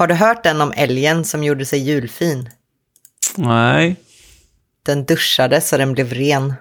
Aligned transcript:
Har 0.00 0.06
du 0.06 0.14
hört 0.14 0.42
den 0.42 0.60
om 0.60 0.72
älgen 0.76 1.24
som 1.24 1.44
gjorde 1.44 1.64
sig 1.64 1.78
julfin? 1.78 2.48
Nej. 3.36 3.96
Den 4.86 5.04
duschade 5.04 5.60
så 5.60 5.76
den 5.76 5.92
blev 5.92 6.12
ren. 6.12 6.54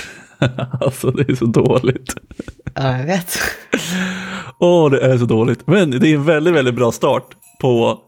alltså 0.80 1.10
det 1.10 1.32
är 1.32 1.34
så 1.34 1.44
dåligt. 1.44 2.14
Ja, 2.74 2.98
jag 2.98 3.06
vet. 3.06 3.38
Åh, 4.58 4.86
oh, 4.86 4.90
det 4.90 5.00
är 5.00 5.18
så 5.18 5.24
dåligt. 5.24 5.66
Men 5.66 5.90
det 5.90 6.08
är 6.08 6.14
en 6.14 6.24
väldigt, 6.24 6.54
väldigt 6.54 6.74
bra 6.74 6.92
start 6.92 7.24
på 7.60 8.00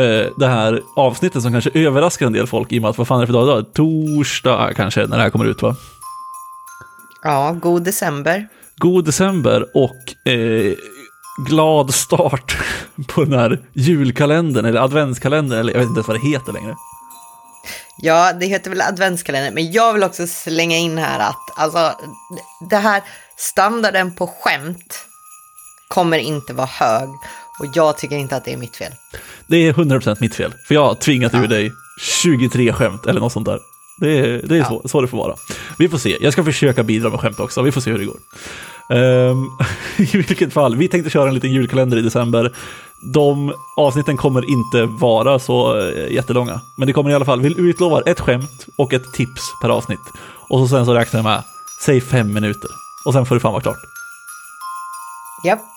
eh, 0.00 0.32
det 0.38 0.48
här 0.48 0.80
avsnittet 0.96 1.42
som 1.42 1.52
kanske 1.52 1.70
överraskar 1.74 2.26
en 2.26 2.32
del 2.32 2.46
folk 2.46 2.72
i 2.72 2.78
och 2.78 2.82
med 2.82 2.90
att 2.90 2.98
vad 2.98 3.08
fan 3.08 3.16
är 3.16 3.20
det 3.20 3.26
för 3.26 3.32
dag 3.32 3.44
idag? 3.44 3.74
Torsdag 3.74 4.74
kanske 4.76 5.06
när 5.06 5.16
det 5.16 5.22
här 5.22 5.30
kommer 5.30 5.46
ut 5.46 5.62
va? 5.62 5.76
Ja, 7.22 7.56
god 7.62 7.82
december. 7.84 8.48
God 8.76 9.04
december 9.04 9.66
och 9.74 10.30
eh, 10.32 10.74
glad 11.48 11.94
start 11.94 12.58
på 13.06 13.24
den 13.24 13.38
här 13.38 13.60
julkalendern 13.72 14.64
eller 14.64 14.80
adventskalendern 14.80 15.58
eller 15.58 15.72
jag 15.72 15.78
vet 15.78 15.88
inte 15.88 15.98
ens 15.98 16.08
vad 16.08 16.16
det 16.16 16.28
heter 16.28 16.52
längre. 16.52 16.74
Ja, 17.98 18.32
det 18.32 18.46
heter 18.46 18.70
väl 18.70 18.80
adventskalender, 18.80 19.50
men 19.50 19.72
jag 19.72 19.92
vill 19.92 20.02
också 20.02 20.26
slänga 20.26 20.76
in 20.76 20.98
här 20.98 21.18
att 21.18 21.58
alltså 21.58 21.92
det 22.70 22.76
här 22.76 23.02
standarden 23.36 24.14
på 24.14 24.26
skämt 24.26 25.04
kommer 25.88 26.18
inte 26.18 26.52
vara 26.52 26.66
hög 26.66 27.08
och 27.60 27.66
jag 27.74 27.98
tycker 27.98 28.16
inte 28.16 28.36
att 28.36 28.44
det 28.44 28.52
är 28.52 28.56
mitt 28.56 28.76
fel. 28.76 28.92
Det 29.46 29.56
är 29.56 29.72
100% 29.72 30.16
mitt 30.20 30.34
fel, 30.34 30.54
för 30.68 30.74
jag 30.74 30.84
har 30.84 30.94
tvingat 30.94 31.32
ja. 31.32 31.42
ur 31.42 31.48
dig 31.48 31.72
23 32.00 32.72
skämt 32.72 33.06
eller 33.06 33.20
något 33.20 33.32
sånt 33.32 33.46
där. 33.46 33.60
Det 34.00 34.18
är, 34.18 34.42
det 34.44 34.54
är 34.54 34.58
ja. 34.58 34.64
så, 34.64 34.88
så 34.88 35.00
det 35.00 35.08
får 35.08 35.18
vara. 35.18 35.36
Vi 35.78 35.88
får 35.88 35.98
se, 35.98 36.18
jag 36.20 36.32
ska 36.32 36.44
försöka 36.44 36.82
bidra 36.82 37.10
med 37.10 37.20
skämt 37.20 37.40
också, 37.40 37.62
vi 37.62 37.72
får 37.72 37.80
se 37.80 37.90
hur 37.90 37.98
det 37.98 38.04
går. 38.04 38.18
Um, 38.96 39.58
I 40.14 40.16
vilket 40.16 40.52
fall, 40.52 40.76
vi 40.76 40.88
tänkte 40.88 41.10
köra 41.10 41.28
en 41.28 41.34
liten 41.34 41.52
julkalender 41.52 41.96
i 41.96 42.02
december. 42.02 42.52
De 43.14 43.52
avsnitten 43.76 44.16
kommer 44.16 44.50
inte 44.50 44.84
vara 45.00 45.38
så 45.38 45.78
eh, 45.78 46.12
jättelånga, 46.12 46.60
men 46.78 46.86
det 46.86 46.92
kommer 46.92 47.10
i 47.10 47.14
alla 47.14 47.24
fall, 47.24 47.40
vi 47.40 47.54
utlovar 47.58 48.02
ett 48.06 48.20
skämt 48.20 48.66
och 48.78 48.92
ett 48.92 49.12
tips 49.12 49.42
per 49.62 49.68
avsnitt. 49.68 49.98
Och 50.48 50.58
så 50.58 50.68
sen 50.68 50.86
så 50.86 50.94
räknar 50.94 51.18
jag 51.18 51.24
med, 51.24 51.42
säg 51.86 52.00
fem 52.00 52.32
minuter. 52.32 52.70
Och 53.06 53.12
sen 53.12 53.26
får 53.26 53.34
det 53.34 53.40
fan 53.40 53.52
vara 53.52 53.62
klart. 53.62 53.78
Japp. 55.44 55.58
Yep. 55.58 55.68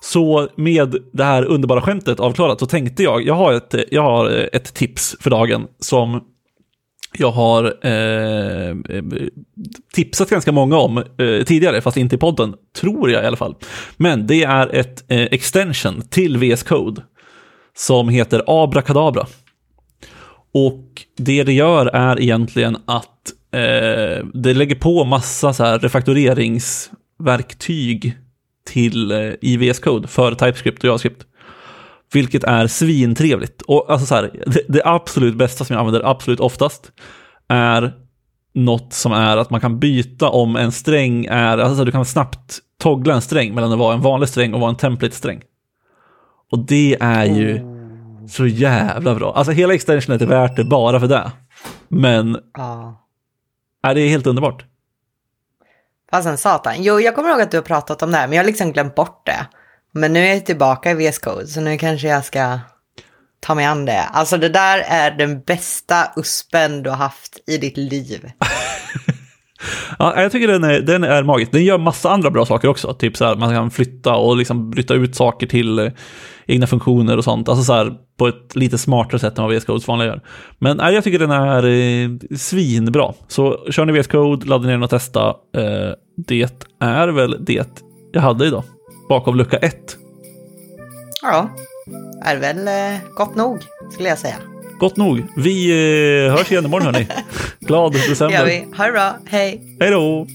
Så 0.00 0.48
med 0.56 0.96
det 1.12 1.24
här 1.24 1.44
underbara 1.44 1.82
skämtet 1.82 2.20
avklarat 2.20 2.60
så 2.60 2.66
tänkte 2.66 3.02
jag, 3.02 3.22
jag 3.22 3.34
har 3.34 3.52
ett, 3.52 3.74
jag 3.90 4.02
har 4.02 4.48
ett 4.52 4.74
tips 4.74 5.16
för 5.20 5.30
dagen 5.30 5.66
som 5.80 6.20
jag 7.18 7.30
har 7.30 7.74
eh, 7.82 8.70
eh, 8.70 9.02
tipsat 9.94 10.30
ganska 10.30 10.52
många 10.52 10.76
om 10.76 10.98
eh, 10.98 11.04
tidigare, 11.46 11.80
fast 11.80 11.96
inte 11.96 12.14
i 12.14 12.18
podden, 12.18 12.54
tror 12.80 13.10
jag 13.10 13.24
i 13.24 13.26
alla 13.26 13.36
fall. 13.36 13.54
Men 13.96 14.26
det 14.26 14.44
är 14.44 14.74
ett 14.74 15.04
eh, 15.08 15.22
extension 15.22 16.02
till 16.10 16.36
VS 16.36 16.62
Code 16.62 17.02
som 17.76 18.08
heter 18.08 18.42
Abrakadabra. 18.46 19.26
Och 20.54 20.84
det 21.16 21.44
det 21.44 21.52
gör 21.52 21.86
är 21.86 22.20
egentligen 22.20 22.76
att 22.84 23.32
eh, 23.52 24.26
det 24.34 24.54
lägger 24.54 24.74
på 24.74 25.04
massa 25.04 25.52
så 25.52 25.64
här 25.64 25.78
refaktoreringsverktyg 25.78 28.16
till 28.66 29.10
eh, 29.10 29.32
i 29.40 29.56
VS 29.56 29.78
Code 29.78 30.08
för 30.08 30.34
TypeScript 30.34 30.78
och 30.78 30.84
JavaScript. 30.88 31.25
Vilket 32.16 32.44
är 32.44 32.66
svintrevligt. 32.66 33.62
Och 33.62 33.90
alltså 33.90 34.06
så 34.06 34.14
här, 34.14 34.30
det, 34.46 34.62
det, 34.68 34.82
absolut 34.84 35.36
bästa 35.36 35.64
som 35.64 35.74
jag 35.74 35.80
använder 35.80 36.10
absolut 36.10 36.40
oftast 36.40 36.92
är 37.48 37.92
något 38.54 38.92
som 38.92 39.12
är 39.12 39.36
att 39.36 39.50
man 39.50 39.60
kan 39.60 39.78
byta 39.78 40.28
om 40.28 40.56
en 40.56 40.72
sträng 40.72 41.24
är, 41.24 41.58
alltså 41.58 41.84
du 41.84 41.92
kan 41.92 42.04
snabbt 42.04 42.58
toggla 42.80 43.14
en 43.14 43.20
sträng 43.20 43.54
mellan 43.54 43.72
att 43.72 43.78
vara 43.78 43.94
en 43.94 44.00
vanlig 44.00 44.28
sträng 44.28 44.54
och 44.54 44.60
vara 44.60 44.70
en 44.70 44.76
template-sträng. 44.76 45.42
Och 46.52 46.58
det 46.66 46.96
är 47.00 47.24
ju 47.24 47.60
oh. 47.60 48.26
så 48.26 48.46
jävla 48.46 49.14
bra. 49.14 49.32
Alltså 49.34 49.52
hela 49.52 49.74
extensionet 49.74 50.22
är 50.22 50.26
värt 50.26 50.56
det 50.56 50.64
bara 50.64 51.00
för 51.00 51.08
det. 51.08 51.32
Men 51.88 52.38
ah. 52.58 52.92
är 53.82 53.94
det 53.94 54.00
är 54.00 54.08
helt 54.08 54.26
underbart. 54.26 54.64
Fasen 56.10 56.38
satan. 56.38 56.74
Jo, 56.78 57.00
jag 57.00 57.14
kommer 57.14 57.30
ihåg 57.30 57.40
att 57.40 57.50
du 57.50 57.56
har 57.56 57.64
pratat 57.64 58.02
om 58.02 58.10
det 58.10 58.16
här, 58.16 58.28
men 58.28 58.36
jag 58.36 58.42
har 58.42 58.46
liksom 58.46 58.72
glömt 58.72 58.94
bort 58.94 59.26
det. 59.26 59.46
Men 59.96 60.12
nu 60.12 60.20
är 60.20 60.34
jag 60.34 60.46
tillbaka 60.46 60.90
i 60.90 60.94
VS 60.94 61.18
Code, 61.18 61.46
så 61.46 61.60
nu 61.60 61.78
kanske 61.78 62.08
jag 62.08 62.24
ska 62.24 62.58
ta 63.40 63.54
mig 63.54 63.64
an 63.64 63.84
det. 63.84 64.02
Alltså 64.02 64.38
det 64.38 64.48
där 64.48 64.78
är 64.78 65.10
den 65.10 65.40
bästa 65.40 65.96
uspen 66.16 66.82
du 66.82 66.90
har 66.90 66.96
haft 66.96 67.38
i 67.46 67.58
ditt 67.58 67.76
liv. 67.76 68.30
ja, 69.98 70.22
jag 70.22 70.32
tycker 70.32 70.48
den 70.48 70.64
är, 70.64 70.80
den 70.80 71.04
är 71.04 71.22
magisk. 71.22 71.52
Den 71.52 71.64
gör 71.64 71.78
massa 71.78 72.10
andra 72.10 72.30
bra 72.30 72.46
saker 72.46 72.68
också. 72.68 72.94
Typ 72.94 73.16
så 73.16 73.24
här, 73.24 73.36
man 73.36 73.54
kan 73.54 73.70
flytta 73.70 74.14
och 74.14 74.36
liksom 74.36 74.70
bryta 74.70 74.94
ut 74.94 75.16
saker 75.16 75.46
till 75.46 75.78
eh, 75.78 75.92
egna 76.46 76.66
funktioner 76.66 77.16
och 77.16 77.24
sånt. 77.24 77.48
Alltså 77.48 77.64
så 77.64 77.72
här, 77.72 77.92
på 78.18 78.28
ett 78.28 78.56
lite 78.56 78.78
smartare 78.78 79.18
sätt 79.18 79.38
än 79.38 79.44
vad 79.44 79.56
VS 79.56 79.64
Code 79.64 79.84
vanliga 79.86 80.08
gör. 80.08 80.20
Men 80.58 80.76
nej, 80.76 80.94
jag 80.94 81.04
tycker 81.04 81.18
den 81.18 81.30
är 81.30 81.64
eh, 81.66 82.36
svinbra. 82.36 83.12
Så 83.28 83.66
kör 83.70 83.84
ni 83.84 84.00
VS 84.00 84.06
Code, 84.06 84.46
ladda 84.46 84.64
ner 84.64 84.72
den 84.72 84.82
och 84.82 84.90
testa. 84.90 85.28
Eh, 85.28 85.92
det 86.26 86.62
är 86.80 87.08
väl 87.08 87.36
det 87.44 87.66
jag 88.12 88.22
hade 88.22 88.46
idag 88.46 88.62
bakom 89.08 89.36
lucka 89.36 89.56
ett. 89.56 89.96
Ja, 91.22 91.50
är 92.24 92.36
väl 92.36 92.68
eh, 92.68 93.00
gott 93.16 93.34
nog 93.34 93.62
skulle 93.92 94.08
jag 94.08 94.18
säga. 94.18 94.36
Gott 94.78 94.96
nog. 94.96 95.22
Vi 95.36 95.70
eh, 96.26 96.32
hörs 96.36 96.50
igen 96.52 96.64
imorgon 96.64 96.94
hörni. 96.94 97.08
Glad 97.60 97.92
december. 97.92 98.44
Det 98.44 98.54
gör 98.54 98.60
vi. 98.66 98.76
Ha 98.76 98.86
det 98.86 98.92
bra. 98.92 99.16
Hej. 99.26 99.76
Hej 99.80 99.90
då. 99.90 100.26